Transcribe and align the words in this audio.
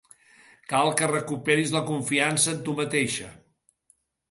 Cal 0.71 0.89
que 1.01 1.09
recuperis 1.11 1.75
la 1.77 1.83
confiança 1.91 2.51
en 2.57 2.65
tu 2.69 2.77
mateixa. 2.83 3.31